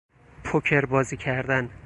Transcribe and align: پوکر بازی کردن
پوکر 0.43 0.85
بازی 0.85 1.17
کردن 1.17 1.69